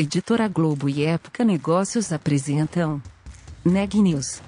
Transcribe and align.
Editora 0.00 0.48
Globo 0.48 0.88
e 0.88 1.04
Época 1.04 1.44
Negócios 1.44 2.10
apresentam 2.10 3.02
Neg 3.62 4.00
News, 4.00 4.40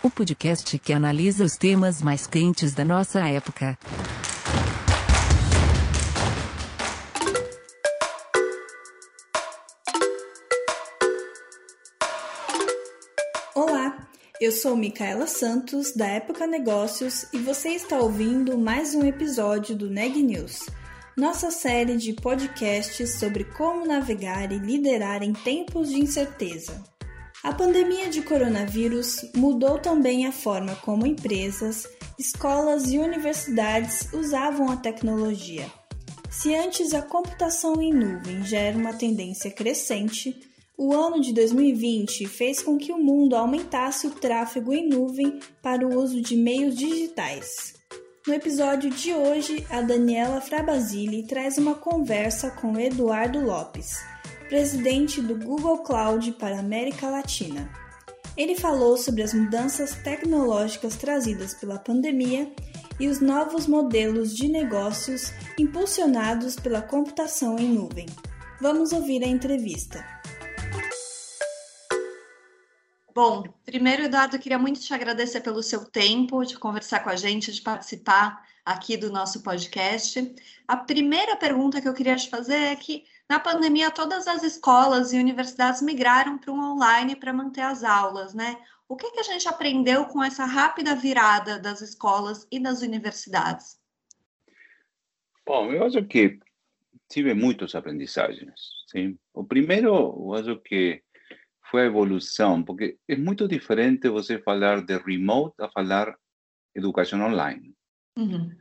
o 0.00 0.08
podcast 0.08 0.78
que 0.78 0.92
analisa 0.92 1.42
os 1.42 1.56
temas 1.56 2.00
mais 2.00 2.24
quentes 2.24 2.72
da 2.72 2.84
nossa 2.84 3.18
época. 3.28 3.76
Olá, 13.56 14.06
eu 14.40 14.52
sou 14.52 14.76
Micaela 14.76 15.26
Santos 15.26 15.92
da 15.96 16.06
Época 16.06 16.46
Negócios 16.46 17.26
e 17.32 17.38
você 17.38 17.70
está 17.70 17.98
ouvindo 17.98 18.56
mais 18.56 18.94
um 18.94 19.04
episódio 19.04 19.74
do 19.74 19.90
Neg 19.90 20.22
News 20.22 20.60
nossa 21.16 21.50
série 21.50 21.96
de 21.96 22.14
podcasts 22.14 23.18
sobre 23.18 23.44
como 23.44 23.86
navegar 23.86 24.50
e 24.50 24.58
liderar 24.58 25.22
em 25.22 25.32
tempos 25.32 25.90
de 25.90 26.00
incerteza. 26.00 26.82
A 27.42 27.52
pandemia 27.52 28.08
de 28.08 28.22
coronavírus 28.22 29.30
mudou 29.34 29.78
também 29.78 30.26
a 30.26 30.32
forma 30.32 30.76
como 30.76 31.06
empresas, 31.06 31.88
escolas 32.18 32.92
e 32.92 32.98
universidades 32.98 34.08
usavam 34.12 34.70
a 34.70 34.76
tecnologia. 34.76 35.66
Se 36.30 36.54
antes 36.54 36.94
a 36.94 37.02
computação 37.02 37.82
em 37.82 37.92
nuvem 37.92 38.42
já 38.44 38.58
era 38.58 38.78
uma 38.78 38.94
tendência 38.94 39.50
crescente, 39.50 40.40
o 40.78 40.94
ano 40.94 41.20
de 41.20 41.34
2020 41.34 42.26
fez 42.26 42.62
com 42.62 42.78
que 42.78 42.90
o 42.90 42.98
mundo 42.98 43.36
aumentasse 43.36 44.06
o 44.06 44.10
tráfego 44.10 44.72
em 44.72 44.88
nuvem 44.88 45.38
para 45.60 45.86
o 45.86 46.00
uso 46.00 46.20
de 46.22 46.34
meios 46.34 46.74
digitais. 46.74 47.81
No 48.24 48.32
episódio 48.32 48.88
de 48.88 49.12
hoje, 49.12 49.66
a 49.68 49.80
Daniela 49.80 50.40
Frabasili 50.40 51.24
traz 51.24 51.58
uma 51.58 51.74
conversa 51.74 52.52
com 52.52 52.78
Eduardo 52.78 53.40
Lopes, 53.44 54.00
presidente 54.48 55.20
do 55.20 55.36
Google 55.36 55.78
Cloud 55.78 56.30
para 56.38 56.54
a 56.54 56.60
América 56.60 57.10
Latina. 57.10 57.68
Ele 58.36 58.54
falou 58.54 58.96
sobre 58.96 59.24
as 59.24 59.34
mudanças 59.34 59.96
tecnológicas 60.04 60.94
trazidas 60.94 61.52
pela 61.54 61.80
pandemia 61.80 62.48
e 63.00 63.08
os 63.08 63.20
novos 63.20 63.66
modelos 63.66 64.36
de 64.36 64.46
negócios 64.46 65.32
impulsionados 65.58 66.54
pela 66.54 66.80
computação 66.80 67.58
em 67.58 67.74
nuvem. 67.74 68.06
Vamos 68.60 68.92
ouvir 68.92 69.24
a 69.24 69.26
entrevista. 69.26 70.21
Bom, 73.14 73.44
primeiro, 73.64 74.04
Eduardo, 74.04 74.38
queria 74.38 74.58
muito 74.58 74.80
te 74.80 74.94
agradecer 74.94 75.42
pelo 75.42 75.62
seu 75.62 75.84
tempo 75.84 76.44
de 76.44 76.58
conversar 76.58 77.00
com 77.00 77.10
a 77.10 77.16
gente, 77.16 77.52
de 77.52 77.60
participar 77.60 78.42
aqui 78.64 78.96
do 78.96 79.12
nosso 79.12 79.42
podcast. 79.42 80.34
A 80.66 80.76
primeira 80.78 81.36
pergunta 81.36 81.80
que 81.80 81.86
eu 81.86 81.92
queria 81.92 82.16
te 82.16 82.30
fazer 82.30 82.54
é 82.54 82.76
que, 82.76 83.04
na 83.28 83.38
pandemia, 83.38 83.90
todas 83.90 84.26
as 84.26 84.42
escolas 84.42 85.12
e 85.12 85.18
universidades 85.18 85.82
migraram 85.82 86.38
para 86.38 86.52
um 86.52 86.72
online 86.72 87.14
para 87.14 87.34
manter 87.34 87.60
as 87.60 87.84
aulas, 87.84 88.32
né? 88.32 88.56
O 88.88 88.96
que, 88.96 89.10
que 89.10 89.20
a 89.20 89.24
gente 89.24 89.46
aprendeu 89.46 90.06
com 90.06 90.24
essa 90.24 90.46
rápida 90.46 90.94
virada 90.94 91.58
das 91.58 91.82
escolas 91.82 92.46
e 92.50 92.58
das 92.58 92.80
universidades? 92.80 93.78
Bom, 95.44 95.70
eu 95.70 95.84
acho 95.84 96.02
que 96.04 96.38
tive 97.10 97.34
muitos 97.34 97.74
aprendizagens. 97.74 98.54
Sim? 98.86 99.18
O 99.34 99.44
primeiro, 99.44 99.88
eu 99.88 100.34
acho 100.34 100.56
que 100.60 101.02
foi 101.72 101.84
a 101.84 101.86
evolução, 101.86 102.62
porque 102.62 102.98
é 103.08 103.16
muito 103.16 103.48
diferente 103.48 104.06
você 104.10 104.38
falar 104.38 104.84
de 104.84 104.94
remote 104.98 105.54
a 105.58 105.70
falar 105.70 106.14
educação 106.74 107.22
online. 107.22 107.74
Uhum. 108.18 108.54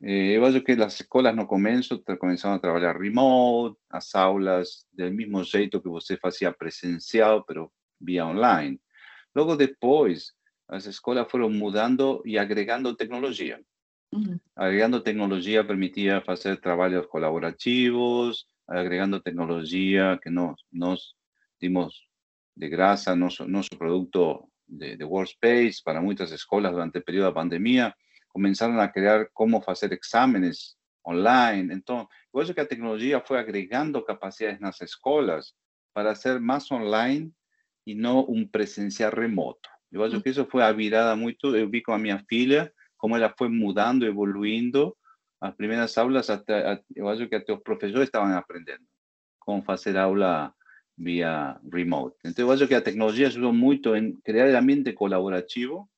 Eu 0.00 0.44
acho 0.44 0.60
que 0.62 0.72
as 0.72 1.00
escolas 1.00 1.34
no 1.34 1.46
começo 1.46 2.02
começaram 2.18 2.56
a 2.56 2.58
trabalhar 2.58 3.00
remote, 3.00 3.78
as 3.88 4.12
aulas 4.16 4.84
do 4.92 5.08
mesmo 5.12 5.44
jeito 5.44 5.80
que 5.80 5.88
você 5.88 6.16
fazia 6.16 6.52
presencial, 6.52 7.44
pero 7.44 7.72
via 8.00 8.26
online. 8.26 8.80
Logo 9.32 9.54
depois, 9.54 10.32
as 10.68 10.86
escolas 10.86 11.30
foram 11.30 11.48
mudando 11.48 12.20
e 12.26 12.36
agregando 12.36 12.96
tecnologia. 12.96 13.60
Uhum. 14.12 14.40
Agregando 14.56 15.00
tecnologia 15.00 15.64
permitia 15.64 16.20
fazer 16.20 16.60
trabalhos 16.60 17.06
colaborativos, 17.06 18.44
agregando 18.66 19.20
tecnologia 19.20 20.18
que 20.20 20.30
nós, 20.30 20.56
nós 20.72 21.14
dimos 21.60 22.05
de 22.56 22.68
grasa, 22.68 23.14
noso, 23.14 23.46
noso 23.46 23.70
producto 23.78 24.48
de, 24.66 24.96
de 24.96 25.04
workspace 25.04 25.82
para 25.84 26.00
muchas 26.00 26.32
escuelas 26.32 26.72
durante 26.72 26.98
el 26.98 27.04
periodo 27.04 27.28
de 27.28 27.34
pandemia, 27.34 27.96
comenzaron 28.28 28.80
a 28.80 28.90
crear 28.90 29.30
cómo 29.32 29.62
hacer 29.66 29.92
exámenes 29.92 30.78
online. 31.04 31.72
Entonces, 31.72 32.08
por 32.32 32.42
eso 32.42 32.54
que 32.54 32.60
a 32.60 32.68
tecnologia 32.68 33.20
foi 33.20 33.38
agregando 33.38 34.04
capacidades 34.04 34.60
nas 34.60 34.80
escolas 34.80 35.54
para 35.92 36.14
ser 36.14 36.40
mais 36.40 36.70
online 36.70 37.32
e 37.86 37.94
não 37.94 38.26
um 38.28 38.46
presencial 38.46 39.12
remoto. 39.12 39.68
Eu 39.92 40.02
acho 40.02 40.16
mm. 40.16 40.22
que 40.22 40.30
isso 40.30 40.46
foi 40.46 40.62
a 40.62 40.72
virada 40.72 41.14
muito. 41.14 41.52
Vi 41.70 41.82
com 41.82 41.92
a 41.92 41.98
minha 41.98 42.22
filha 42.28 42.72
como 42.96 43.16
ela 43.16 43.32
foi 43.36 43.48
mudando, 43.48 44.04
evoluindo. 44.04 44.96
As 45.40 45.54
primeiras 45.54 45.96
aulas, 45.98 46.28
até, 46.30 46.82
eu 46.94 47.28
que 47.28 47.34
até 47.34 47.52
os 47.52 47.62
professores 47.62 48.08
estavam 48.08 48.34
aprendendo 48.34 48.84
como 49.38 49.62
fazer 49.62 49.96
aula 49.96 50.52
via 50.96 51.60
remote. 51.64 52.16
Entonces, 52.24 52.60
yo 52.60 52.66
creo 52.66 52.68
que 52.68 52.74
la 52.74 52.90
tecnología 52.90 53.26
ayudó 53.26 53.52
mucho 53.52 53.94
en 53.94 54.14
crear 54.22 54.48
el 54.48 54.56
ambiente 54.56 54.94
colaborativo 54.94 55.90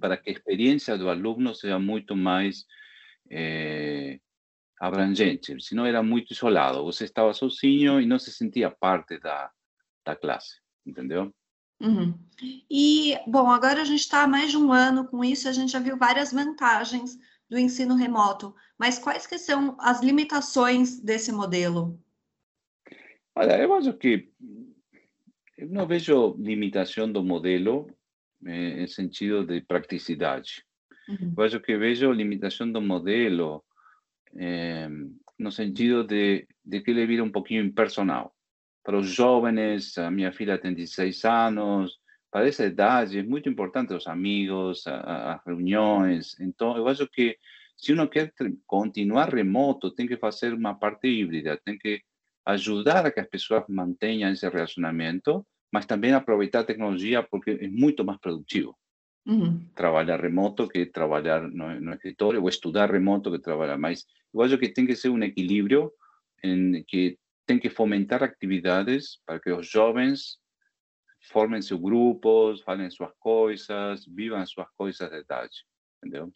para 0.00 0.20
que 0.20 0.30
a 0.30 0.32
experiencia 0.32 0.96
del 0.96 1.08
alumno 1.08 1.54
sea 1.54 1.78
mucho 1.78 2.16
más 2.16 2.66
eh, 3.28 4.18
abrangente. 4.80 5.60
Si 5.60 5.74
no, 5.76 5.86
era 5.86 6.02
muy 6.02 6.26
isolado. 6.28 6.82
Você 6.84 7.04
estaba 7.04 7.32
sozinho 7.32 8.00
y 8.00 8.06
no 8.06 8.18
se 8.18 8.32
sentía 8.32 8.70
parte 8.70 9.20
da, 9.20 9.52
da 10.04 10.16
classe, 10.16 10.60
entendeu? 10.84 11.32
Uhum. 11.80 12.14
E, 12.68 13.16
bom, 13.26 13.50
agora 13.50 13.82
a 13.82 13.84
gente 13.84 14.00
está 14.00 14.24
há 14.24 14.26
mais 14.26 14.50
de 14.50 14.56
um 14.56 14.72
ano 14.72 15.06
com 15.06 15.24
isso, 15.24 15.48
a 15.48 15.52
gente 15.52 15.72
já 15.72 15.78
viu 15.78 15.96
várias 15.96 16.32
vantagens 16.32 17.16
do 17.48 17.58
ensino 17.58 17.94
remoto, 17.94 18.54
mas 18.78 18.98
quais 18.98 19.26
que 19.26 19.38
são 19.38 19.76
as 19.80 20.02
limitações 20.02 21.00
desse 21.00 21.32
modelo? 21.32 21.98
Olha, 23.34 23.58
eu 23.62 23.72
acho 23.74 23.92
que 23.94 24.28
eu 25.56 25.68
não 25.68 25.86
vejo 25.86 26.36
limitação 26.38 27.10
do 27.10 27.22
modelo 27.22 27.86
eh, 28.46 28.82
em 28.82 28.86
sentido 28.86 29.44
de 29.44 29.60
praticidade. 29.60 30.64
Uhum. 31.08 31.34
Eu 31.36 31.44
acho 31.44 31.60
que 31.60 31.76
vejo 31.76 32.12
limitação 32.12 32.70
do 32.70 32.80
modelo 32.80 33.62
eh, 34.36 34.88
no 35.38 35.50
sentido 35.50 36.04
de, 36.04 36.46
de 36.64 36.80
que 36.80 36.90
ele 36.90 37.06
vira 37.06 37.24
um 37.24 37.30
pouquinho 37.30 37.64
impersonal. 37.64 38.34
Para 38.82 38.98
os 38.98 39.08
jovens, 39.08 39.96
a 39.98 40.10
minha 40.10 40.32
filha 40.32 40.58
tem 40.58 40.72
16 40.72 41.24
anos, 41.24 41.98
para 42.30 42.46
essa 42.46 42.64
idade 42.64 43.18
é 43.18 43.22
muito 43.22 43.48
importante 43.48 43.92
os 43.92 44.06
amigos, 44.06 44.84
as 44.86 45.44
reuniões. 45.44 46.38
Então, 46.40 46.76
eu 46.76 46.86
acho 46.88 47.06
que 47.08 47.36
se 47.76 47.92
uno 47.92 48.08
quer 48.08 48.32
continuar 48.66 49.34
remoto, 49.34 49.90
tem 49.90 50.06
que 50.06 50.16
fazer 50.16 50.54
uma 50.54 50.74
parte 50.74 51.08
híbrida, 51.08 51.60
tem 51.64 51.76
que 51.76 52.02
ayudar 52.52 53.06
a 53.06 53.10
que 53.10 53.20
las 53.20 53.28
personas 53.28 53.64
mantengan 53.68 54.32
ese 54.32 54.50
relacionamiento, 54.50 55.46
mas 55.72 55.86
también 55.86 56.14
aprovechar 56.14 56.66
tecnología 56.66 57.26
porque 57.26 57.58
es 57.60 57.72
mucho 57.72 58.04
más 58.04 58.18
productivo. 58.18 58.78
Trabajar 59.74 60.20
remoto 60.20 60.68
que 60.68 60.86
trabajar 60.86 61.52
no, 61.52 61.78
no 61.78 61.92
escritorio 61.92 62.42
o 62.42 62.48
estudiar 62.48 62.90
remoto 62.90 63.30
que 63.30 63.38
trabajar 63.38 63.78
más. 63.78 64.06
Igual 64.32 64.58
que 64.58 64.70
tiene 64.70 64.88
que 64.88 64.96
ser 64.96 65.10
un 65.10 65.22
equilibrio 65.22 65.94
en 66.42 66.84
que 66.88 67.18
tiene 67.44 67.60
que 67.60 67.70
fomentar 67.70 68.24
actividades 68.24 69.22
para 69.24 69.38
que 69.38 69.50
los 69.50 69.70
jóvenes 69.70 70.40
formen 71.20 71.62
sus 71.62 71.80
grupos, 71.80 72.64
falen 72.64 72.90
sus 72.90 73.08
cosas, 73.18 74.06
vivan 74.12 74.46
sus 74.46 74.64
cosas 74.76 75.10
de 75.10 75.18
detalle. 75.18 75.60
¿Entendeu? 76.02 76.32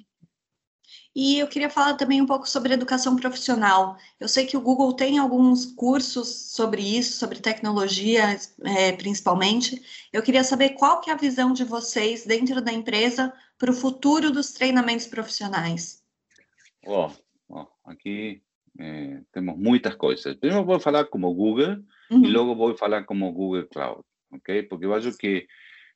E 1.14 1.38
eu 1.38 1.46
queria 1.46 1.70
falar 1.70 1.94
também 1.94 2.20
um 2.20 2.26
pouco 2.26 2.48
sobre 2.48 2.74
educação 2.74 3.14
profissional. 3.14 3.96
Eu 4.18 4.26
sei 4.26 4.46
que 4.46 4.56
o 4.56 4.60
Google 4.60 4.92
tem 4.94 5.18
alguns 5.18 5.64
cursos 5.64 6.28
sobre 6.28 6.82
isso, 6.82 7.18
sobre 7.18 7.38
tecnologia, 7.38 8.36
é, 8.64 8.92
principalmente. 8.92 9.80
Eu 10.12 10.22
queria 10.22 10.42
saber 10.42 10.70
qual 10.70 11.00
que 11.00 11.10
é 11.10 11.12
a 11.12 11.16
visão 11.16 11.52
de 11.52 11.64
vocês 11.64 12.26
dentro 12.26 12.60
da 12.60 12.72
empresa 12.72 13.32
para 13.58 13.70
o 13.70 13.74
futuro 13.74 14.32
dos 14.32 14.52
treinamentos 14.52 15.06
profissionais. 15.06 16.02
Oh, 16.84 17.10
oh 17.48 17.66
aqui 17.84 18.42
é, 18.78 19.20
temos 19.32 19.56
muitas 19.56 19.94
coisas. 19.94 20.34
Primeiro 20.34 20.64
vou 20.64 20.80
falar 20.80 21.04
como 21.04 21.32
Google 21.32 21.78
uhum. 22.10 22.24
e 22.24 22.30
logo 22.30 22.56
vou 22.56 22.76
falar 22.76 23.04
como 23.04 23.32
Google 23.32 23.66
Cloud, 23.68 24.02
ok? 24.32 24.64
Porque 24.64 24.84
eu 24.84 24.94
acho 24.94 25.16
que 25.16 25.46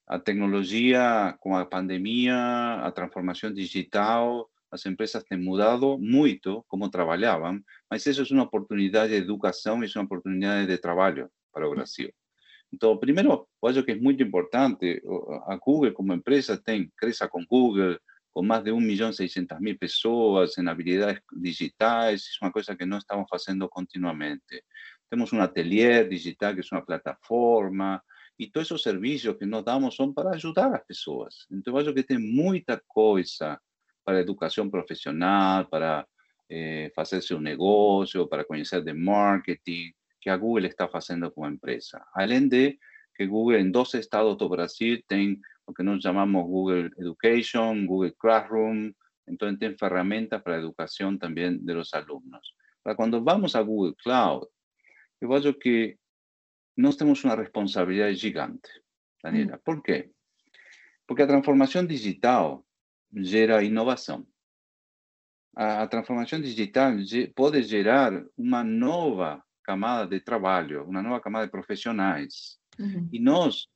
a 0.06 0.19
tecnologia, 0.19 1.37
com 1.40 1.56
a 1.56 1.67
pandemia, 1.67 2.35
a 2.82 2.90
transformação 2.93 3.52
digital, 3.52 4.49
as 4.70 4.85
empresas 4.87 5.25
têm 5.25 5.38
mudado 5.38 5.99
muito 5.99 6.65
como 6.69 6.91
trabalhavam, 6.91 7.61
mas 7.91 8.06
isso 8.06 8.23
é 8.23 8.37
uma 8.37 8.44
oportunidade 8.44 9.12
de 9.12 9.19
educação 9.19 9.82
e 9.82 9.87
é 9.87 9.99
uma 9.99 10.05
oportunidade 10.05 10.67
de 10.67 10.79
trabalho 10.79 11.31
para 11.53 11.67
mm. 11.67 11.69
o 11.69 11.75
Brasil. 11.75 12.12
Então, 12.73 12.97
primeiro, 12.99 13.49
eu 13.62 13.69
acho 13.69 13.82
que 13.82 13.93
é 13.93 13.97
muito 13.97 14.23
importante, 14.23 15.03
a 15.47 15.56
Google 15.56 15.93
como 15.93 16.12
empresa 16.12 16.56
tem, 16.56 16.93
cresça 16.97 17.26
com 17.26 17.44
Google, 17.47 17.99
com 18.31 18.43
mais 18.43 18.62
de 18.62 18.70
1 18.70 18.79
milhão 18.79 19.11
e 19.11 19.15
600 19.15 19.59
mil 19.59 19.79
pessoas 19.79 20.59
em 20.59 20.69
habilidades 20.69 21.23
digitais, 21.32 22.23
isso 22.23 22.38
é 22.43 22.47
uma 22.47 22.53
coisa 22.53 22.76
que 22.76 22.85
nós 22.85 23.03
estamos 23.03 23.26
fazendo 23.29 23.67
continuamente. 23.69 24.62
Temos 25.11 25.32
um 25.32 25.41
ateliê 25.41 26.05
digital, 26.05 26.55
que 26.55 26.61
é 26.61 26.64
uma 26.71 26.85
plataforma, 26.85 28.03
e 28.38 28.47
todos 28.47 28.71
os 28.71 28.82
serviços 28.82 29.37
que 29.37 29.47
nós 29.47 29.64
damos 29.64 29.97
são 29.97 30.12
para 30.12 30.31
ajudar 30.31 30.73
as 30.75 30.85
pessoas. 30.85 31.47
Então, 31.50 31.75
eu 31.75 31.81
acho 31.81 31.94
que 31.94 32.03
tem 32.03 32.19
muita 32.19 32.81
coisa 32.87 33.59
para 34.09 34.21
educação 34.21 34.71
profissional, 34.71 35.67
para 35.67 36.09
eh, 36.49 36.91
fazer 36.95 37.21
seu 37.21 37.39
negócio, 37.39 38.27
para 38.27 38.43
conhecer 38.43 38.83
de 38.83 38.95
marketing, 38.95 39.93
que 40.19 40.31
a 40.31 40.37
Google 40.39 40.65
está 40.65 40.89
fazendo 40.89 41.31
com 41.31 41.45
a 41.45 41.51
empresa. 41.51 42.03
Além 42.15 42.49
de 42.49 42.79
que 43.15 43.27
Google, 43.27 43.59
em 43.59 43.71
dois 43.71 43.93
estados 43.93 44.35
do 44.39 44.49
Brasil, 44.49 45.03
tem 45.07 45.39
o 45.67 45.75
que 45.75 45.83
nós 45.83 46.03
chamamos 46.03 46.43
Google 46.47 46.87
Education, 46.97 47.85
Google 47.85 48.15
Classroom, 48.19 48.93
então 49.29 49.55
tem 49.59 49.77
ferramentas 49.77 50.41
para 50.41 50.57
a 50.57 50.59
educação 50.59 51.19
também 51.19 51.59
dos 51.59 51.93
alunos. 51.93 52.55
Para 52.83 52.95
quando 52.95 53.23
vamos 53.23 53.55
a 53.55 53.63
Google 53.63 53.95
Cloud, 54.03 54.47
eu 55.21 55.31
acho 55.35 55.53
que 55.53 55.99
nós 56.75 56.97
temos 56.97 57.23
uma 57.25 57.35
responsabilidade 57.35 58.15
gigante, 58.15 58.71
Daniela. 59.23 59.57
Mm. 59.57 59.61
Por 59.63 59.83
quê? 59.83 60.11
Porque 61.07 61.25
a 61.25 61.27
transformação 61.27 61.85
digital 61.85 62.65
gera 63.15 63.63
inovação. 63.63 64.27
A, 65.57 65.83
a 65.83 65.87
transformação 65.87 66.41
digital 66.41 66.93
pode 67.35 67.63
gerar 67.63 68.13
uma 68.37 68.63
nova 68.63 69.43
camada 69.65 70.07
de 70.07 70.21
trabalho, 70.21 70.85
uma 70.85 71.03
nova 71.03 71.21
camada 71.21 71.47
de 71.47 71.51
profissionais. 71.51 72.59
Uhum. 72.79 73.09
E 73.13 73.19
nós, 73.19 73.69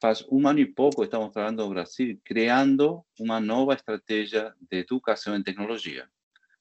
faz 0.00 0.24
um 0.30 0.46
ano 0.46 0.60
e 0.60 0.66
pouco, 0.66 1.02
estamos 1.02 1.32
trabalhando 1.32 1.64
no 1.64 1.70
Brasil, 1.70 2.20
criando 2.24 3.04
uma 3.18 3.40
nova 3.40 3.74
estratégia 3.74 4.54
de 4.70 4.78
educação 4.78 5.34
em 5.34 5.42
tecnologia. 5.42 6.08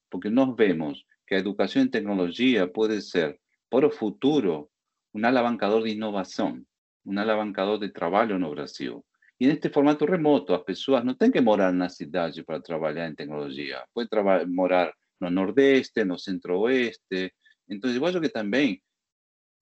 Porque 0.10 0.30
nós 0.30 0.56
vemos 0.56 1.04
que 1.28 1.36
a 1.36 1.40
educação 1.40 1.82
em 1.82 1.88
tecnologia 1.88 2.68
pode 2.68 3.02
ser, 3.02 3.40
para 3.70 3.88
o 3.88 3.92
futuro, 3.92 4.72
un 5.14 5.26
alavancador 5.26 5.84
de 5.84 5.92
innovación, 5.92 6.66
un 7.04 7.18
alavancador 7.18 7.80
de 7.80 7.90
trabajo 7.90 8.38
no 8.38 8.52
Brasil. 8.52 9.06
E 9.42 9.48
neste 9.48 9.70
formato 9.70 10.06
remoto, 10.06 10.54
as 10.54 10.64
pessoas 10.64 11.04
não 11.04 11.16
têm 11.16 11.32
que 11.32 11.42
morar 11.42 11.74
na 11.74 11.90
cidade 11.90 12.44
para 12.44 12.62
trabalhar 12.62 13.10
em 13.10 13.16
tecnologia. 13.16 13.84
Pode 13.92 14.08
morar 14.46 14.94
no 15.20 15.32
Nordeste, 15.32 16.04
no 16.04 16.16
Centro-Oeste. 16.16 17.34
Então, 17.68 17.90
eu 17.90 18.06
acho 18.06 18.22
que 18.22 18.30
também 18.30 18.80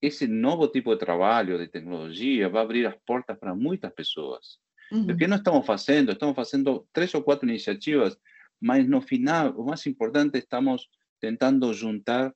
esse 0.01 0.27
novo 0.27 0.67
tipo 0.67 0.93
de 0.93 0.99
trabalho 0.99 1.57
de 1.57 1.69
tecnologia 1.69 2.49
vai 2.49 2.61
abrir 2.61 2.87
as 2.87 2.95
portas 3.05 3.39
para 3.39 3.55
muitas 3.55 3.93
pessoas. 3.93 4.59
Uhum. 4.91 5.11
O 5.11 5.15
que 5.15 5.27
nós 5.27 5.39
estamos 5.39 5.65
fazendo? 5.65 6.11
Estamos 6.11 6.35
fazendo 6.35 6.85
três 6.91 7.13
ou 7.13 7.23
quatro 7.23 7.47
iniciativas, 7.47 8.17
mas 8.59 8.85
no 8.85 8.99
final, 8.99 9.57
o 9.57 9.63
mais 9.63 9.87
importante, 9.87 10.37
estamos 10.39 10.89
tentando 11.21 11.73
juntar 11.73 12.35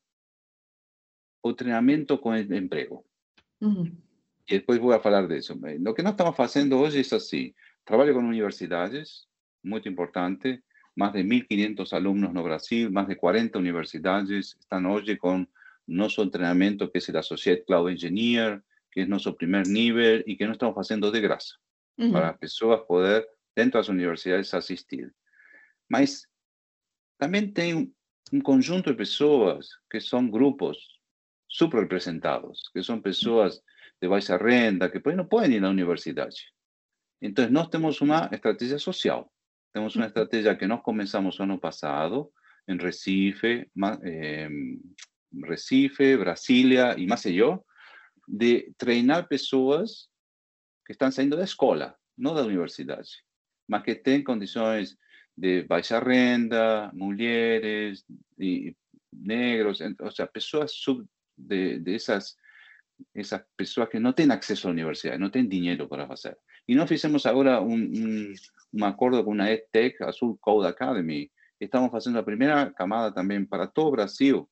o 1.43 1.51
treinamento 1.51 2.17
com 2.17 2.29
o 2.29 2.37
emprego. 2.37 3.05
Uhum. 3.59 3.93
E 4.49 4.59
depois 4.59 4.79
vou 4.79 4.99
falar 4.99 5.27
disso. 5.27 5.53
O 5.53 5.93
que 5.93 6.01
nós 6.01 6.13
estamos 6.13 6.35
fazendo 6.35 6.77
hoje 6.77 6.99
é 6.99 7.15
assim: 7.15 7.53
trabalho 7.85 8.13
com 8.13 8.19
universidades, 8.19 9.25
muito 9.63 9.87
importante, 9.87 10.61
mais 10.95 11.13
de 11.13 11.23
1.500 11.23 11.93
alunos 11.93 12.33
no 12.33 12.43
Brasil, 12.43 12.91
mais 12.91 13.07
de 13.07 13.15
40 13.15 13.57
universidades 13.57 14.55
estão 14.59 14.91
hoje 14.91 15.15
com 15.15 15.45
nosso 15.87 16.29
treinamento, 16.29 16.89
que 16.89 16.97
é 16.97 17.11
o 17.13 17.17
Associate 17.17 17.65
Cloud 17.65 17.91
Engineer, 17.91 18.61
que 18.91 19.01
é 19.01 19.05
nosso 19.05 19.33
primeiro 19.33 19.69
nível 19.69 20.23
e 20.27 20.35
que 20.35 20.45
nós 20.45 20.55
estamos 20.55 20.75
fazendo 20.75 21.11
de 21.11 21.19
graça, 21.19 21.55
uhum. 21.97 22.11
para 22.11 22.29
as 22.29 22.37
pessoas 22.37 22.85
poder, 22.85 23.27
dentro 23.55 23.79
das 23.79 23.89
universidades, 23.89 24.53
assistir. 24.53 25.13
Mas 25.89 26.27
também 27.17 27.51
tem 27.51 27.93
um 28.31 28.41
conjunto 28.41 28.91
de 28.91 28.97
pessoas 28.97 29.67
que 29.89 29.99
são 29.99 30.29
grupos 30.29 30.77
subrepresentados, 31.49 32.69
que 32.73 32.81
son 32.81 33.01
personas 33.01 33.61
de 34.03 34.09
baixa 34.09 34.35
renda, 34.35 34.91
que 34.91 34.99
por 34.99 35.11
aí 35.11 35.15
não 35.15 35.25
podem 35.25 35.55
ir 35.55 35.63
à 35.63 35.69
universidade. 35.69 36.51
Então, 37.21 37.49
nós 37.49 37.69
temos 37.69 38.01
uma 38.01 38.29
estratégia 38.33 38.77
social. 38.77 39.31
tenemos 39.71 39.95
una 39.95 40.07
estrategia 40.07 40.57
que 40.57 40.67
comenzamos 40.67 40.83
começamos 40.83 41.39
ano 41.39 41.57
pasado 41.57 42.33
en 42.67 42.79
Recife, 42.79 43.71
eh, 44.03 44.49
Recife, 45.31 46.17
Brasília 46.17 46.95
e 46.97 47.07
Maceió, 47.07 47.63
de 48.27 48.73
treinar 48.77 49.29
personas 49.29 50.09
que 50.85 50.91
estão 50.91 51.09
saindo 51.09 51.41
escuela 51.41 51.97
no 52.17 52.35
de 52.35 52.41
la 52.41 52.47
universidad 52.47 53.05
mas 53.69 53.83
que 53.83 53.95
têm 53.95 54.21
condiciones 54.21 54.97
de 55.35 55.63
baixa 55.63 55.99
renda, 55.99 56.91
mujeres 56.93 58.05
e 58.37 58.75
negros, 59.13 59.79
ou 59.79 60.11
seja, 60.11 60.27
personas 60.27 60.73
sub, 60.73 61.05
de, 61.37 61.81
esas 61.87 62.37
esas, 63.13 63.41
pessoas 63.57 63.89
que 63.89 63.99
não 63.99 64.13
têm 64.13 64.31
acesso 64.31 64.67
à 64.67 64.71
universidade, 64.71 65.19
não 65.19 65.29
têm 65.29 65.47
dinheiro 65.47 65.87
para 65.87 66.07
fazer. 66.07 66.37
E 66.67 66.75
nós 66.75 66.87
fizemos 66.87 67.25
agora 67.25 67.61
um, 67.61 67.75
um, 67.75 68.33
um 68.73 68.85
acordo 68.85 69.23
com 69.23 69.33
a 69.41 69.51
EdTech, 69.51 70.03
a 70.03 70.11
Sul 70.11 70.37
Code 70.39 70.67
Academy. 70.67 71.31
Estamos 71.59 71.91
fazendo 71.91 72.19
a 72.19 72.23
primeira 72.23 72.71
camada 72.71 73.13
também 73.13 73.45
para 73.45 73.67
todo 73.67 73.91
Brasil, 73.91 74.49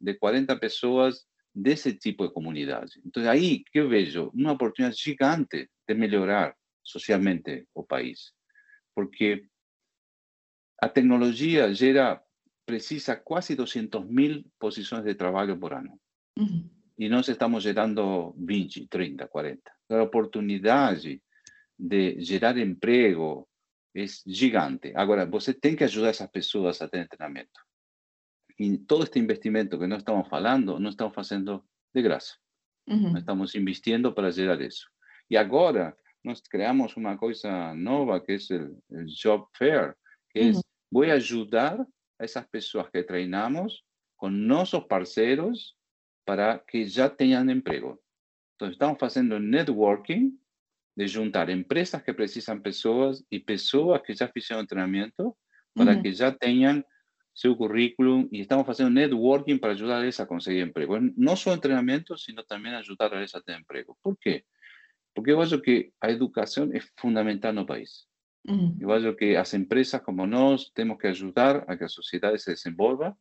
de 0.00 0.14
40 0.14 0.56
pessoas 0.56 1.26
desse 1.54 1.94
tipo 1.94 2.26
de 2.26 2.34
comunidade. 2.34 3.00
Então, 3.04 3.28
aí 3.28 3.64
que 3.72 3.80
eu 3.80 3.88
vejo 3.88 4.30
uma 4.34 4.52
oportunidade 4.52 5.00
gigante 5.00 5.70
de 5.88 5.94
melhorar 5.94 6.54
socialmente 6.82 7.66
o 7.74 7.82
país. 7.82 8.32
Porque 8.94 9.48
a 10.80 10.88
tecnologia 10.88 11.72
gera, 11.72 12.22
precisa 12.66 13.16
quase 13.16 13.54
200 13.54 14.04
mil 14.06 14.44
posições 14.58 15.04
de 15.04 15.14
trabalho 15.14 15.58
por 15.58 15.72
ano. 15.72 15.98
Uhum. 16.38 16.68
E 16.98 17.08
nós 17.08 17.28
estamos 17.28 17.62
gerando 17.62 18.34
20, 18.38 18.88
30, 18.88 19.28
40. 19.28 19.72
A 19.90 20.02
oportunidade 20.02 21.22
de 21.78 22.20
gerar 22.20 22.56
emprego 22.56 23.48
é 23.94 24.04
gigante. 24.26 24.92
Agora, 24.94 25.26
você 25.26 25.52
tem 25.52 25.76
que 25.76 25.84
ajudar 25.84 26.08
essas 26.08 26.30
pessoas 26.30 26.80
a 26.80 26.88
ter 26.88 27.06
treinamento. 27.08 27.60
E 28.58 28.78
todo 28.78 29.04
este 29.04 29.18
investimento 29.18 29.78
que 29.78 29.86
nós 29.86 29.98
estamos 29.98 30.26
falando, 30.28 30.78
nós 30.78 30.94
estamos 30.94 31.14
fazendo 31.14 31.62
de 31.94 32.02
graça. 32.02 32.34
Uhum. 32.88 33.10
Nós 33.10 33.18
estamos 33.18 33.54
investindo 33.54 34.14
para 34.14 34.30
gerar 34.30 34.60
isso. 34.62 34.88
E 35.28 35.36
agora, 35.36 35.94
nós 36.24 36.40
criamos 36.40 36.96
uma 36.96 37.18
coisa 37.18 37.74
nova, 37.74 38.20
que 38.20 38.32
é 38.32 38.36
o 38.90 39.04
Job 39.04 39.44
Fair, 39.56 39.94
que 40.30 40.40
uhum. 40.40 40.58
é, 40.58 40.62
vou 40.90 41.02
ajudar 41.04 41.86
essas 42.18 42.46
pessoas 42.46 42.88
que 42.88 43.02
treinamos 43.02 43.82
com 44.16 44.30
nossos 44.30 44.82
parceiros 44.84 45.75
para 46.26 46.58
que 46.58 46.84
já 46.84 47.08
tenham 47.08 47.48
emprego. 47.48 47.98
Então, 48.56 48.68
estamos 48.68 48.98
fazendo 48.98 49.38
networking 49.38 50.36
de 50.96 51.06
juntar 51.06 51.48
empresas 51.48 52.02
que 52.02 52.12
precisam 52.12 52.60
pessoas 52.60 53.24
e 53.30 53.38
pessoas 53.38 54.02
que 54.02 54.14
já 54.14 54.28
fizeram 54.28 54.66
treinamento 54.66 55.36
para 55.74 56.00
que 56.00 56.12
já 56.12 56.32
tenham 56.32 56.82
seu 57.34 57.54
currículo 57.54 58.26
e 58.32 58.40
estamos 58.40 58.66
fazendo 58.66 58.90
networking 58.90 59.58
para 59.58 59.72
ajudar 59.72 60.02
eles 60.02 60.18
a 60.18 60.26
conseguir 60.26 60.62
emprego. 60.62 60.98
Não 61.16 61.36
só 61.36 61.54
treinamento, 61.58 62.16
sino 62.16 62.42
também 62.42 62.74
ajudar 62.74 63.12
eles 63.12 63.34
a 63.34 63.42
ter 63.42 63.58
emprego. 63.58 63.96
Por 64.02 64.16
quê? 64.16 64.42
Porque 65.14 65.32
eu 65.32 65.40
acho 65.40 65.60
que 65.60 65.92
a 66.00 66.10
educação 66.10 66.70
é 66.72 66.80
fundamental 66.98 67.52
no 67.52 67.66
país. 67.66 68.06
Uhum. 68.48 68.76
Eu 68.80 69.16
que 69.16 69.36
as 69.36 69.52
empresas 69.52 70.00
como 70.00 70.26
nós 70.26 70.70
temos 70.70 70.98
que 70.98 71.08
ajudar 71.08 71.64
a 71.68 71.76
que 71.76 71.84
a 71.84 71.88
sociedade 71.88 72.40
se 72.40 72.52
desenvolva 72.52 73.14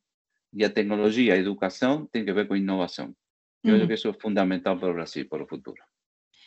y 0.56 0.64
a 0.64 0.70
tecnologia, 0.70 1.34
a 1.34 1.38
educação 1.38 2.06
tem 2.06 2.24
que 2.24 2.32
ver 2.32 2.48
com 2.48 2.56
inovação. 2.56 3.14
Eu 3.62 3.72
uhum. 3.72 3.78
acho 3.78 3.88
que 3.88 3.94
isso 3.94 4.08
é 4.08 4.14
fundamental 4.14 4.78
para 4.78 4.90
o 4.90 4.94
Brasil, 4.94 5.28
para 5.28 5.44
o 5.44 5.48
futuro. 5.48 5.82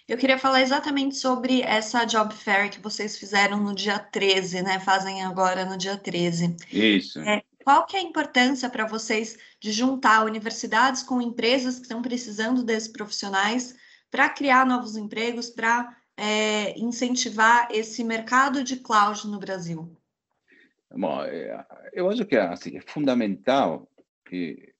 Eu 0.08 0.16
queria 0.16 0.38
falar 0.38 0.62
exatamente 0.62 1.16
sobre 1.16 1.60
essa 1.60 2.06
Job 2.06 2.32
Fair 2.32 2.70
que 2.70 2.80
vocês 2.80 3.18
fizeram 3.18 3.62
no 3.62 3.74
dia 3.74 3.98
13, 3.98 4.62
né? 4.62 4.80
Fazem 4.80 5.22
agora 5.22 5.66
no 5.66 5.76
dia 5.76 5.98
13. 5.98 6.56
Isso. 6.72 7.20
É, 7.20 7.42
qual 7.62 7.84
que 7.84 7.94
é 7.94 8.00
a 8.00 8.02
importância 8.02 8.70
para 8.70 8.86
vocês 8.86 9.38
de 9.60 9.70
juntar 9.70 10.24
universidades 10.24 11.02
com 11.02 11.20
empresas 11.20 11.74
que 11.74 11.82
estão 11.82 12.00
precisando 12.00 12.64
desses 12.64 12.88
profissionais 12.88 13.76
para 14.10 14.30
criar 14.30 14.64
novos 14.64 14.96
empregos, 14.96 15.50
para 15.50 15.94
é, 16.16 16.78
incentivar 16.78 17.68
esse 17.70 18.02
mercado 18.02 18.64
de 18.64 18.76
cloud 18.76 19.26
no 19.26 19.38
Brasil? 19.38 19.94
Bom, 20.90 21.22
é, 21.24 21.66
eu 21.92 22.08
acho 22.08 22.24
que 22.24 22.36
assim, 22.36 22.78
é 22.78 22.80
fundamental 22.80 23.86
que 24.28 24.74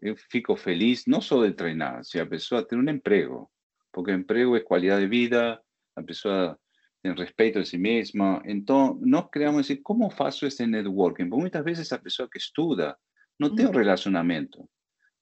eu 0.00 0.16
fico 0.16 0.56
feliz 0.56 1.04
não 1.06 1.20
só 1.20 1.44
de 1.46 1.52
treinar, 1.52 2.04
se 2.04 2.18
a 2.20 2.26
pessoa 2.26 2.66
tem 2.66 2.78
um 2.78 2.90
emprego, 2.90 3.50
porque 3.92 4.12
emprego 4.12 4.56
é 4.56 4.60
qualidade 4.60 5.02
de 5.02 5.08
vida, 5.08 5.60
a 5.96 6.02
pessoa 6.02 6.58
tem 7.02 7.14
respeito 7.14 7.58
a 7.58 7.64
si 7.64 7.78
mesma. 7.78 8.42
Então, 8.44 8.98
nós 9.02 9.28
criamos 9.30 9.60
assim, 9.60 9.76
como 9.82 10.10
faço 10.10 10.46
esse 10.46 10.66
networking? 10.66 11.28
Porque 11.28 11.40
muitas 11.40 11.64
vezes 11.64 11.92
a 11.92 11.98
pessoa 11.98 12.28
que 12.30 12.38
estuda 12.38 12.96
não 13.38 13.54
tem 13.54 13.66
um 13.66 13.70
relacionamento 13.70 14.68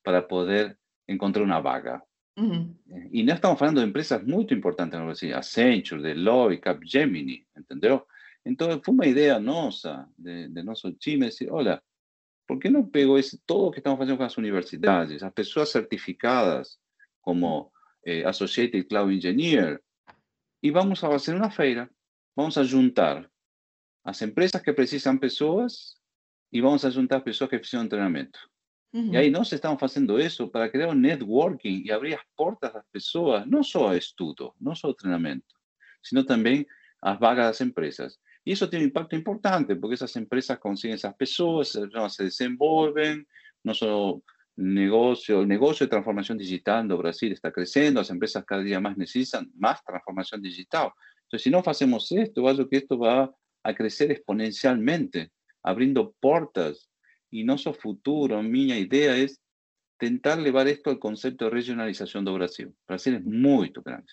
para 0.04 0.22
poder 0.22 0.78
encontrar 1.08 1.42
uma 1.42 1.60
vaga. 1.60 2.02
Uhum. 2.38 2.74
E 3.10 3.22
nós 3.22 3.36
estamos 3.36 3.58
falando 3.58 3.80
de 3.80 3.86
empresas 3.86 4.22
muito 4.22 4.54
importantes 4.54 4.98
no 4.98 5.06
Brasil, 5.06 5.36
Accenture, 5.36 6.02
Deloitte, 6.02 6.62
Capgemini, 6.62 7.46
entendeu? 7.56 8.06
Então, 8.44 8.80
foi 8.82 8.94
uma 8.94 9.06
ideia 9.06 9.38
nossa, 9.38 10.08
de, 10.16 10.48
de 10.48 10.62
nosso 10.62 10.92
time, 10.92 11.26
assim, 11.26 11.48
olha, 11.50 11.82
por 12.50 12.58
que 12.58 12.68
não 12.68 12.84
pegou 12.84 13.16
esse, 13.16 13.38
todo 13.46 13.68
o 13.68 13.70
que 13.70 13.78
estamos 13.78 13.96
fazendo 13.96 14.18
com 14.18 14.24
as 14.24 14.36
universidades, 14.36 15.22
as 15.22 15.32
pessoas 15.32 15.70
certificadas 15.70 16.80
como 17.20 17.70
eh, 18.04 18.24
Associated 18.24 18.88
Cloud 18.88 19.14
Engineer, 19.14 19.80
e 20.60 20.68
vamos 20.72 21.04
a 21.04 21.08
fazer 21.08 21.36
uma 21.36 21.48
feira, 21.48 21.88
vamos 22.34 22.58
a 22.58 22.64
juntar 22.64 23.30
as 24.04 24.20
empresas 24.20 24.60
que 24.60 24.72
precisam 24.72 25.16
pessoas 25.16 25.94
e 26.52 26.60
vamos 26.60 26.84
a 26.84 26.90
juntar 26.90 27.20
pessoas 27.20 27.50
que 27.50 27.58
precisam 27.58 27.86
treinamento. 27.86 28.40
Uhum. 28.92 29.14
E 29.14 29.16
aí 29.16 29.30
nós 29.30 29.52
estamos 29.52 29.78
fazendo 29.78 30.18
isso 30.18 30.48
para 30.48 30.68
criar 30.68 30.88
um 30.88 30.94
networking 30.94 31.84
e 31.84 31.92
abrir 31.92 32.14
as 32.14 32.24
portas 32.36 32.72
das 32.72 32.84
pessoas, 32.90 33.46
não 33.46 33.62
só 33.62 33.90
a 33.90 33.96
estudo, 33.96 34.52
não 34.60 34.74
só 34.74 34.88
o 34.88 34.94
treinamento, 34.94 35.54
sino 36.02 36.24
também 36.24 36.66
as 37.00 37.16
vagas 37.16 37.46
das 37.46 37.60
empresas. 37.60 38.18
Y 38.44 38.52
eso 38.52 38.68
tiene 38.68 38.84
un 38.84 38.88
impacto 38.88 39.16
importante 39.16 39.76
porque 39.76 39.94
esas 39.94 40.14
empresas 40.16 40.58
consiguen 40.58 40.96
esas 40.96 41.14
personas, 41.14 41.78
se 42.14 42.24
desenvuelven, 42.24 43.26
no 43.62 43.74
solo 43.74 44.22
negocio, 44.56 45.40
el 45.40 45.48
negocio 45.48 45.86
de 45.86 45.90
transformación 45.90 46.38
digital 46.38 46.86
de 46.88 46.94
Brasil 46.94 47.32
está 47.32 47.50
creciendo, 47.52 48.00
las 48.00 48.10
empresas 48.10 48.44
cada 48.44 48.62
día 48.62 48.80
más 48.80 48.96
necesitan 48.96 49.50
más 49.54 49.82
transformación 49.84 50.42
digital. 50.42 50.90
Entonces, 51.22 51.44
si 51.44 51.50
no 51.50 51.62
hacemos 51.64 52.10
esto, 52.12 52.48
algo 52.48 52.68
que 52.68 52.78
esto 52.78 52.98
va 52.98 53.32
a 53.62 53.74
crecer 53.74 54.10
exponencialmente, 54.10 55.30
abriendo 55.62 56.14
puertas. 56.18 56.90
Y 57.30 57.44
nuestro 57.44 57.72
futuro, 57.72 58.42
mi 58.42 58.72
idea 58.72 59.16
es 59.16 59.40
tentar 59.96 60.38
llevar 60.40 60.66
esto 60.66 60.90
al 60.90 60.98
concepto 60.98 61.44
de 61.44 61.52
regionalización 61.52 62.24
de 62.24 62.32
Brasil. 62.32 62.74
Brasil 62.88 63.14
es 63.14 63.24
muy 63.24 63.70
grande. 63.70 64.12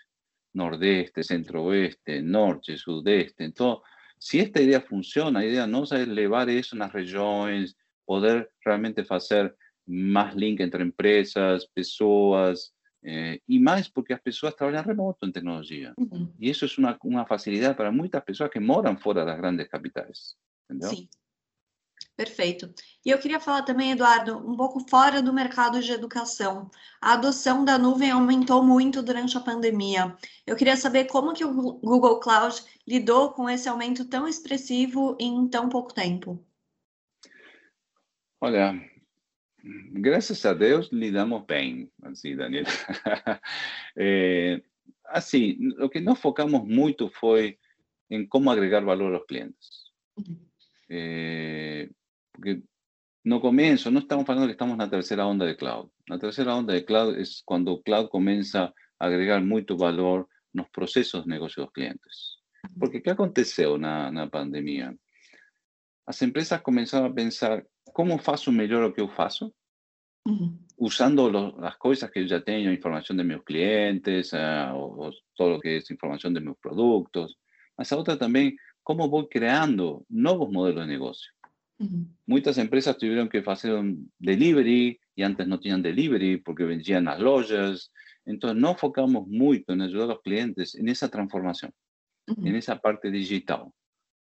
Nordeste, 0.54 1.24
centro-oeste, 1.24 2.22
norte, 2.22 2.78
sudeste, 2.78 3.52
todo 3.52 3.84
si 4.18 4.40
esta 4.40 4.62
idea 4.62 4.82
funciona, 4.82 5.40
la 5.40 5.46
idea 5.46 5.68
no 5.68 5.84
es 5.84 5.92
elevar 5.92 6.50
eso 6.50 6.76
en 6.76 6.80
las 6.80 6.94
regiones, 6.94 7.78
poder 8.06 8.52
realmente 8.64 9.06
hacer 9.10 9.56
más 9.86 10.36
link 10.36 10.60
entre 10.60 10.84
empresas, 10.84 11.68
personas, 11.68 12.74
eh, 13.02 13.40
y 13.48 13.60
más 13.60 13.90
porque 13.90 14.14
las 14.14 14.22
personas 14.22 14.56
trabajan 14.56 14.86
remoto 14.86 15.26
en 15.26 15.32
tecnología. 15.32 15.94
Y 16.40 16.50
eso 16.50 16.66
es 16.66 16.78
una, 16.78 16.98
una, 17.04 17.26
facilidad 17.26 17.78
para 17.78 17.92
muchas 17.92 18.24
personas 18.24 18.52
que 18.52 18.60
moran 18.60 18.98
fuera 18.98 19.22
de 19.22 19.28
las 19.28 19.38
grandes 19.38 19.70
capitales. 19.70 20.38
Sí. 20.90 21.10
Perfeito. 22.18 22.74
E 23.06 23.12
eu 23.12 23.20
queria 23.20 23.40
falar 23.40 23.62
também, 23.62 23.92
Eduardo, 23.92 24.40
um 24.40 24.58
pouco 24.58 24.80
fora 24.90 25.22
do 25.22 25.32
mercado 25.32 25.80
de 25.80 25.92
educação. 25.92 26.68
A 27.00 27.14
adoção 27.14 27.64
da 27.64 27.78
nuvem 27.78 28.10
aumentou 28.10 28.64
muito 28.64 29.04
durante 29.04 29.38
a 29.38 29.40
pandemia. 29.40 30.18
Eu 30.46 30.56
queria 30.56 30.76
saber 30.76 31.06
como 31.06 31.32
que 31.32 31.46
o 31.46 31.54
Google 31.54 32.20
Cloud 32.20 32.60
lidou 32.88 33.34
com 33.34 33.48
esse 33.48 33.70
aumento 33.70 34.04
tão 34.04 34.28
expressivo 34.28 35.16
em 35.20 35.48
tão 35.48 35.70
pouco 35.70 35.94
tempo. 35.94 36.44
Olha, 38.42 38.74
graças 39.92 40.44
a 40.44 40.56
Deus 40.56 40.90
lidamos 40.92 41.46
bem, 41.46 41.92
assim, 42.02 42.36
Daniel. 42.36 42.66
é, 43.96 44.60
assim, 45.06 45.56
o 45.80 45.88
que 45.88 46.00
nós 46.00 46.20
focamos 46.20 46.68
muito 46.68 47.12
foi 47.12 47.60
em 48.10 48.26
como 48.26 48.50
agregar 48.50 48.84
valor 48.84 49.14
aos 49.14 49.28
clientes. 49.28 49.92
Uhum. 50.18 50.48
É, 50.90 51.90
porque 52.38 52.62
no 53.24 53.42
comienzo, 53.42 53.90
no 53.92 54.00
estamos 54.00 54.30
hablando 54.30 54.48
que 54.48 54.52
estamos 54.52 54.74
en 54.74 54.80
la 54.80 54.90
tercera 54.90 55.26
onda 55.26 55.46
de 55.46 55.58
cloud. 55.58 55.90
La 56.06 56.20
tercera 56.20 56.56
onda 56.56 56.74
de 56.74 56.86
cloud 56.86 57.18
es 57.18 57.42
cuando 57.44 57.82
cloud 57.82 58.10
comienza 58.10 58.74
a 59.00 59.06
agregar 59.06 59.44
mucho 59.44 59.76
valor 59.76 60.30
en 60.54 60.62
los 60.62 60.70
processos 60.70 61.26
de 61.26 61.32
negócio 61.32 61.64
dos 61.64 61.72
clientes. 61.74 62.38
Porque 62.80 63.02
¿qué 63.02 63.12
aconteceu 63.12 63.78
na, 63.78 64.12
na 64.12 64.30
pandemia? 64.30 64.96
As 66.06 66.22
empresas 66.22 66.62
começaram 66.62 67.08
a 67.08 67.14
pensar 67.14 67.66
como 67.92 68.18
faço 68.20 68.52
melhor 68.52 68.84
o 68.84 68.94
que 68.94 69.02
eu 69.02 69.10
faço, 69.10 69.54
usando 70.78 71.28
los, 71.28 71.56
as 71.64 71.76
coisas 71.78 72.10
que 72.12 72.20
eu 72.20 72.28
já 72.28 72.40
tenho, 72.40 72.72
informação 72.72 73.16
de 73.16 73.24
meus 73.24 73.44
clientes, 73.44 74.32
uh, 74.34 74.76
ou, 74.76 75.06
ou 75.06 75.12
todo 75.36 75.56
o 75.56 75.60
que 75.60 75.70
é 75.70 75.78
informação 75.92 76.32
de 76.32 76.40
meus 76.40 76.58
produtos, 76.60 77.36
mas 77.78 77.92
a 77.92 77.98
outra 77.98 78.16
também, 78.16 78.56
como 78.84 79.10
vou 79.10 79.28
criando 79.28 80.06
novos 80.10 80.52
modelos 80.52 80.84
de 80.84 80.92
negócio. 80.92 81.37
Muchas 82.26 82.58
empresas 82.58 82.98
tuvieron 82.98 83.30
que 83.30 83.44
hacer 83.46 83.74
un 83.74 84.12
delivery 84.18 85.00
y 85.16 85.24
antes 85.24 85.48
no 85.48 85.60
tenían 85.60 85.84
delivery 85.84 86.38
porque 86.38 86.64
vendían 86.64 87.06
las 87.06 87.20
lojas. 87.20 87.92
Entonces, 88.26 88.60
no 88.60 88.72
enfocamos 88.72 89.28
mucho 89.28 89.74
en 89.74 89.82
ayudar 89.82 90.06
a 90.06 90.14
los 90.14 90.22
clientes 90.22 90.76
en 90.76 90.90
esa 90.90 91.08
transformación, 91.10 91.72
en 92.26 92.56
esa 92.56 92.80
parte 92.80 93.12
digital. 93.12 93.66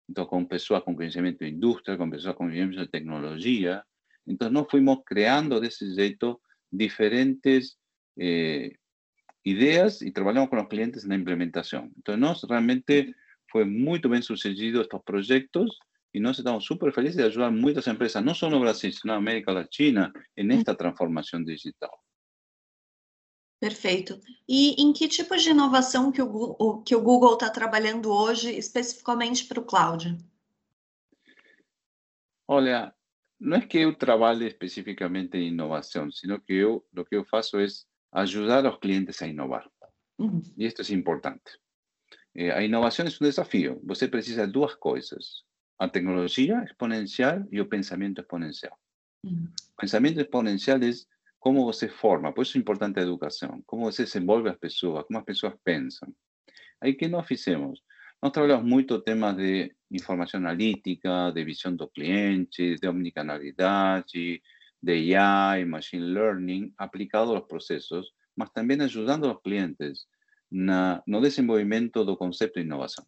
Entonces, 0.08 0.30
con 0.30 0.48
personas 0.48 0.84
con 0.84 0.96
conocimiento 0.96 1.44
de 1.44 1.52
industria, 1.52 1.98
con 1.98 2.10
personas 2.10 2.36
con 2.36 2.48
conocimiento 2.48 2.82
de 2.82 2.88
tecnología. 2.88 3.86
Entonces, 4.26 4.54
nos 4.54 4.68
fuimos 4.68 5.00
creando 5.06 5.60
de 5.60 5.68
ese 5.68 5.94
jeito 5.94 6.42
diferentes 6.72 7.80
eh, 8.16 8.78
ideas 9.44 10.02
y 10.02 10.12
trabajamos 10.12 10.50
con 10.50 10.60
los 10.60 10.68
clientes 10.68 11.04
en 11.04 11.10
la 11.10 11.16
implementación. 11.16 11.94
Entonces, 11.96 12.20
nos 12.20 12.44
realmente 12.44 13.16
fue 13.48 13.64
muy 13.64 14.00
bien 14.00 14.24
sucedido 14.24 14.82
estos 14.82 15.04
proyectos 15.04 15.80
y 16.18 16.20
nos 16.20 16.40
estamos 16.40 16.66
súper 16.66 16.92
felices 16.92 17.16
de 17.16 17.26
ayudar 17.26 17.50
a 17.50 17.52
muchas 17.52 17.88
empresas, 17.88 18.24
no 18.24 18.34
solo 18.34 18.58
en 18.58 18.64
Brasil, 18.64 18.92
en 19.04 19.12
América 19.12 19.52
Latina, 19.52 20.12
en 20.36 20.52
esta 20.52 20.76
transformação 20.76 21.44
digital. 21.44 21.92
Perfeito. 23.60 24.20
E 24.48 24.82
em 24.82 24.94
que 24.94 25.08
tipo 25.08 25.38
de 25.38 25.52
inovação 25.52 26.12
que 26.12 26.22
o, 26.22 26.82
que 26.82 26.96
o 26.96 27.02
Google 27.02 27.34
está 27.34 27.52
trabalhando 27.52 28.12
hoje, 28.12 28.50
especificamente 28.58 29.46
para 29.46 29.60
o 29.60 29.66
cloud? 29.66 30.18
Olha, 32.48 32.92
não 33.40 33.58
é 33.58 33.62
que 33.62 33.78
eu 33.78 33.96
trabalhe 33.96 34.48
especificamente 34.48 35.38
em 35.38 35.50
inovação, 35.50 36.12
sino 36.12 36.42
que 36.42 36.54
eu, 36.54 36.84
o 36.96 37.06
que 37.06 37.16
eu 37.16 37.26
faço 37.26 37.60
é 37.60 37.68
ajudar 38.12 38.66
os 38.66 38.80
clientes 38.80 39.22
a 39.22 39.28
inovar. 39.28 39.70
Uhum. 40.18 40.42
E 40.58 40.66
isso 40.66 40.82
é 40.82 40.96
importante. 40.96 41.60
Eh, 42.36 42.52
a 42.52 42.64
inovação 42.64 43.06
é 43.06 43.10
um 43.10 43.26
desafio. 43.26 43.80
Você 43.84 44.08
precisa 44.08 44.48
de 44.48 44.54
duas 44.54 44.74
coisas: 44.76 45.47
a 45.80 45.92
tecnología 45.92 46.64
exponencial 46.64 47.48
y 47.52 47.60
o 47.60 47.70
pensamiento 47.70 48.22
exponencial. 48.22 48.74
Mm. 49.24 49.48
Pensamiento 49.78 50.22
exponencial 50.22 50.84
es 50.84 51.08
cómo 51.40 51.64
você 51.64 51.88
forma, 51.88 52.34
por 52.34 52.44
isso 52.44 52.58
é 52.58 52.62
importante 52.62 53.00
a 53.00 53.04
educação, 53.04 53.62
como 53.66 53.86
você 53.86 54.04
desenvolve 54.04 54.50
as 54.50 54.58
pessoas, 54.58 55.06
como 55.06 55.20
as 55.20 55.26
pessoas 55.26 55.54
pensam. 55.64 56.14
Aí 56.82 56.94
que 56.96 57.08
nós 57.08 57.26
fizemos? 57.28 57.84
Nós 58.22 58.32
trabalhamos 58.32 58.68
muito 58.68 59.00
temas 59.02 59.38
de 59.38 59.76
informação 59.92 60.40
analítica, 60.40 61.32
de 61.32 61.44
visão 61.44 61.76
do 61.76 61.88
cliente, 61.88 62.76
de 62.76 62.88
omnicanalidade, 62.88 64.42
de 64.82 65.16
AI, 65.16 65.66
machine 65.66 66.04
learning, 66.04 66.74
aplicado 66.78 67.36
aos 67.36 67.48
processos, 67.48 68.12
mas 68.36 68.50
também 68.52 68.82
ajudando 68.82 69.32
os 69.32 69.42
clientes 69.42 70.08
na, 70.50 71.04
no 71.06 71.22
desenvolvimento 71.22 72.04
do 72.04 72.18
conceito 72.18 72.56
de 72.56 72.66
inovação. 72.66 73.06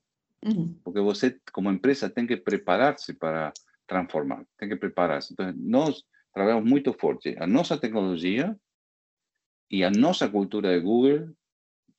Porque 0.84 1.00
você, 1.00 1.40
como 1.52 1.72
empresa, 1.72 2.10
tem 2.10 2.26
que 2.26 2.38
preparar-se 2.38 3.14
para 3.14 3.54
transformar, 3.86 4.46
tem 4.58 4.70
que 4.70 4.76
preparar-se. 4.76 5.34
Então, 5.34 5.52
nós 5.58 6.04
trabalhamos 6.34 6.70
muito 6.70 6.94
forte 6.94 7.36
a 7.40 7.48
nossa 7.48 7.78
tecnologia 7.78 8.56
e 9.70 9.84
a 9.84 9.90
nossa 9.90 10.30
cultura 10.30 10.74
de 10.74 10.80
Google, 10.80 11.36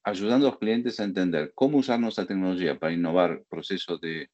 ajudando 0.04 0.48
os 0.48 0.56
clientes 0.56 0.98
a 0.98 1.04
entender 1.04 1.52
como 1.54 1.78
usar 1.78 1.98
nossa 1.98 2.24
tecnologia 2.24 2.78
para 2.78 2.92
inovar 2.92 3.42
processo 3.48 3.98
de 3.98 4.28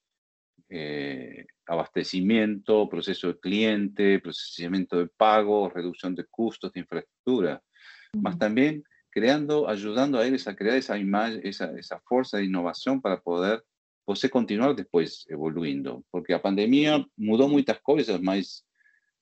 eh, 0.70 1.46
abastecimiento, 1.66 2.88
proceso 2.88 3.32
de 3.32 3.40
cliente, 3.40 4.20
procesamiento 4.20 4.98
de 4.98 5.10
pago, 5.16 5.68
reducción 5.68 6.14
de 6.14 6.24
costos 6.30 6.72
de 6.72 6.80
infraestructura, 6.80 7.54
uh 7.54 8.18
-huh. 8.18 8.22
mas 8.22 8.38
también 8.38 8.82
creando, 9.10 9.68
ayudando 9.68 10.18
a 10.18 10.26
ellos 10.26 10.46
a 10.46 10.54
crear 10.54 10.76
esa 10.76 10.98
imagen, 10.98 11.40
esa, 11.42 11.72
esa 11.78 12.00
fuerza 12.00 12.38
de 12.38 12.44
innovación 12.44 13.00
para 13.00 13.20
poder 13.20 13.62
você 14.06 14.28
continuar 14.28 14.72
depois 14.72 15.26
evoluindo, 15.28 16.04
porque 16.12 16.32
a 16.32 16.38
pandemia 16.38 17.04
mudou 17.18 17.48
muitas 17.48 17.78
coisas, 17.80 18.20
mas 18.20 18.62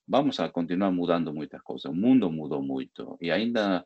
vamos 0.07 0.39
a 0.39 0.49
continuar 0.49 0.91
mudando 0.91 1.33
muitas 1.33 1.63
coisas. 1.63 1.87
O 1.91 1.95
mundo 1.95 2.31
mudou 2.31 2.63
muito 2.63 3.17
e 3.21 3.31
ainda 3.31 3.85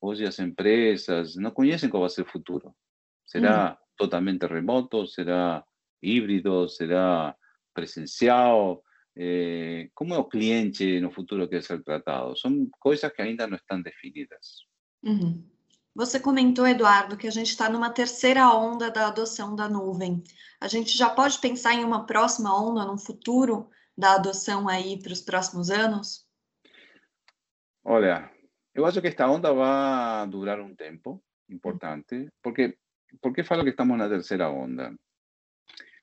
hoje 0.00 0.24
as 0.24 0.38
empresas 0.38 1.36
não 1.36 1.50
conhecem 1.50 1.90
qual 1.90 2.00
vai 2.00 2.10
ser 2.10 2.22
o 2.22 2.30
futuro. 2.30 2.74
Será 3.26 3.72
hum. 3.72 3.84
totalmente 3.96 4.46
remoto? 4.46 5.06
Será 5.06 5.62
híbrido? 6.02 6.68
Será 6.68 7.36
presencial? 7.74 8.82
Eh, 9.16 9.90
como 9.94 10.14
é 10.14 10.18
o 10.18 10.24
cliente 10.24 11.00
no 11.00 11.10
futuro 11.10 11.44
que 11.44 11.56
quer 11.56 11.62
ser 11.62 11.82
tratado? 11.82 12.36
São 12.36 12.68
coisas 12.80 13.12
que 13.12 13.22
ainda 13.22 13.46
não 13.46 13.56
estão 13.56 13.80
definidas. 13.80 14.64
Uhum. 15.02 15.53
Você 15.94 16.18
comentou, 16.18 16.66
Eduardo, 16.66 17.16
que 17.16 17.28
a 17.28 17.30
gente 17.30 17.50
está 17.50 17.70
numa 17.70 17.88
terceira 17.88 18.52
onda 18.52 18.90
da 18.90 19.06
adoção 19.06 19.54
da 19.54 19.68
nuvem. 19.68 20.24
A 20.60 20.66
gente 20.66 20.96
já 20.96 21.08
pode 21.08 21.38
pensar 21.38 21.74
em 21.74 21.84
uma 21.84 22.04
próxima 22.04 22.50
onda, 22.52 22.84
num 22.84 22.98
futuro 22.98 23.70
da 23.96 24.14
adoção 24.14 24.68
aí 24.68 25.00
para 25.00 25.12
os 25.12 25.20
próximos 25.20 25.70
anos? 25.70 26.26
Olha, 27.84 28.28
eu 28.74 28.84
acho 28.84 29.00
que 29.00 29.06
esta 29.06 29.28
onda 29.28 29.52
vai 29.52 30.26
durar 30.26 30.60
um 30.60 30.74
tempo 30.74 31.22
importante, 31.48 32.28
porque 32.42 32.76
por 33.20 33.32
que 33.32 33.44
falo 33.44 33.62
que 33.62 33.70
estamos 33.70 33.96
na 33.96 34.08
terceira 34.08 34.50
onda? 34.50 34.92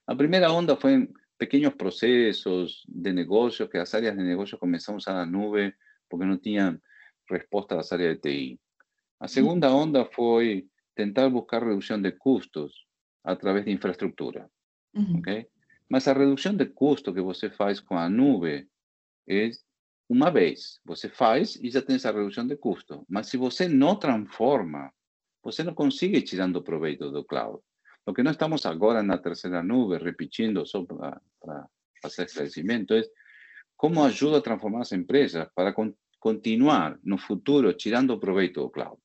A 0.06 0.16
primeira 0.16 0.50
onda 0.50 0.74
foi 0.74 1.12
pequeños 1.36 1.74
procesos 1.74 2.82
de 2.88 3.12
negocio, 3.12 3.68
que 3.68 3.76
las 3.76 3.94
áreas 3.94 4.16
de 4.16 4.22
negocio 4.22 4.58
comenzaron 4.58 4.96
a 4.96 4.98
usar 4.98 5.14
la 5.14 5.26
nube 5.26 5.74
porque 6.08 6.24
no 6.24 6.38
tenían 6.38 6.80
respuesta 7.26 7.74
a 7.74 7.78
las 7.78 7.92
áreas 7.92 8.14
de 8.14 8.20
TI. 8.20 8.61
La 9.22 9.28
segunda 9.28 9.72
onda 9.72 10.04
fue 10.04 10.66
tentar 10.96 11.28
buscar 11.28 11.62
reducción 11.62 12.02
de 12.02 12.18
costos 12.18 12.88
a 13.22 13.36
través 13.36 13.64
de 13.64 13.70
infraestructura. 13.70 14.50
Uhum. 14.94 15.20
Ok? 15.20 15.48
Mas 15.88 16.08
a 16.08 16.12
redução 16.12 16.56
de 16.56 16.66
custo 16.66 17.14
que 17.14 17.20
você 17.20 17.48
faz 17.48 17.78
com 17.78 17.96
a 17.96 18.08
nuvem 18.08 18.66
é 19.28 19.52
uma 20.08 20.28
vez. 20.28 20.80
Você 20.84 21.08
faz 21.08 21.54
e 21.54 21.70
já 21.70 21.80
tem 21.80 21.94
essa 21.94 22.10
redução 22.10 22.48
de 22.48 22.56
custo. 22.56 23.06
Mas 23.08 23.28
se 23.28 23.36
você 23.36 23.68
não 23.68 23.94
transforma, 23.94 24.92
você 25.40 25.62
não 25.62 25.72
consegue 25.72 26.20
tirando 26.22 26.60
proveito 26.60 27.08
do 27.12 27.24
cloud. 27.24 27.60
O 28.04 28.12
que 28.12 28.24
nós 28.24 28.34
estamos 28.34 28.66
agora 28.66 29.04
na 29.04 29.18
terceira 29.18 29.62
nuvem, 29.62 30.02
repetindo 30.02 30.66
só 30.66 30.84
para 30.84 31.68
fazer 32.02 32.24
esclarecimento, 32.24 32.92
é 32.92 33.02
como 33.76 34.02
ajuda 34.02 34.38
a 34.38 34.42
transformar 34.42 34.80
as 34.80 34.90
empresas 34.90 35.46
para 35.54 35.72
con 35.72 35.94
continuar 36.18 36.98
no 37.04 37.18
futuro 37.18 37.72
tirando 37.74 38.18
proveito 38.18 38.60
do 38.60 38.70
cloud. 38.70 39.01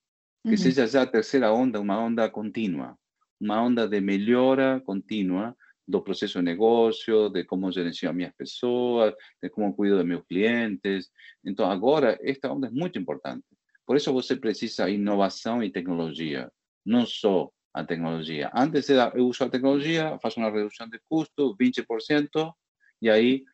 Que 0.47 0.51
uhum. 0.51 0.57
seja 0.57 0.87
já 0.87 1.01
a 1.01 1.05
terceira 1.05 1.51
onda, 1.51 1.77
uma 1.77 1.99
onda 1.99 2.29
contínua, 2.29 2.97
uma 3.37 3.61
onda 3.61 3.85
de 3.85 3.99
melhora 3.99 4.79
contínua 4.79 5.53
do 5.85 6.01
proceso 6.01 6.39
de 6.39 6.45
negocio, 6.45 7.29
de 7.29 7.43
cómo 7.43 7.69
gerencio 7.69 8.09
a 8.09 8.13
mis 8.13 8.31
personas, 8.33 9.13
de 9.41 9.49
cómo 9.49 9.75
cuido 9.75 9.97
de 9.97 10.05
mis 10.05 10.23
clientes. 10.25 11.11
Entonces, 11.43 11.81
ahora 11.81 12.17
esta 12.21 12.49
onda 12.49 12.67
es 12.67 12.73
muy 12.73 12.91
importante. 12.95 13.45
Por 13.85 13.97
eso 13.97 14.13
você 14.13 14.37
precisa 14.37 14.89
innovación 14.89 15.63
y 15.63 15.71
tecnología, 15.71 16.49
no 16.85 17.05
solo 17.05 17.53
a 17.73 17.85
tecnología. 17.85 18.49
Antes 18.53 18.89
era, 18.89 19.11
eu 19.15 19.27
uso 19.27 19.43
a 19.43 19.49
tecnología, 19.49 20.17
faço 20.19 20.39
una 20.39 20.49
reducción 20.49 20.89
de 20.89 20.99
custo, 21.07 21.55
20%, 21.55 22.55
y 23.01 23.09
ahí, 23.09 23.45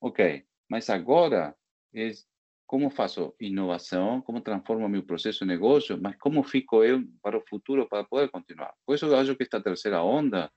ok. 0.00 0.20
Mas 0.68 0.90
agora 0.90 1.56
es 1.92 2.28
cómo 2.70 2.88
faço 2.88 3.34
innovación, 3.40 4.22
cómo 4.22 4.44
transformo 4.44 4.88
mi 4.88 5.02
proceso 5.02 5.44
de 5.44 5.48
negocio, 5.48 5.98
mas 6.00 6.16
cómo 6.16 6.44
fico 6.44 6.84
eu 6.84 7.02
para 7.20 7.36
el 7.36 7.42
futuro 7.42 7.88
para 7.88 8.04
poder 8.04 8.30
continuar. 8.30 8.72
Por 8.86 8.94
eso 8.94 9.12
acho 9.18 9.36
que 9.36 9.42
esta 9.42 9.60
tercera 9.60 10.04
onda 10.04 10.52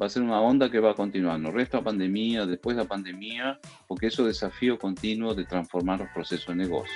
va 0.00 0.06
a 0.06 0.08
ser 0.08 0.22
una 0.22 0.40
onda 0.40 0.70
que 0.70 0.78
va 0.78 0.92
a 0.92 0.94
continuar 0.94 1.40
no 1.40 1.50
resto 1.50 1.78
la 1.78 1.82
pandemia, 1.82 2.46
después 2.46 2.76
de 2.76 2.84
la 2.84 2.88
pandemia, 2.88 3.58
porque 3.88 4.06
es 4.06 4.20
o 4.20 4.24
desafío 4.24 4.78
continuo 4.78 5.34
de 5.34 5.44
transformar 5.44 5.98
los 5.98 6.10
procesos 6.14 6.46
de 6.46 6.54
negocio. 6.54 6.94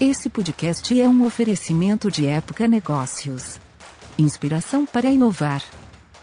Esse 0.00 0.28
podcast 0.28 1.00
é 1.00 1.08
um 1.08 1.24
oferecimento 1.24 2.10
de 2.10 2.26
Época 2.26 2.66
Negócios. 2.66 3.60
Inspiração 4.18 4.84
para 4.84 5.08
inovar. 5.08 5.62